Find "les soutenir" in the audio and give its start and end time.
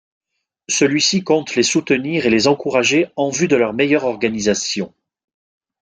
1.55-2.25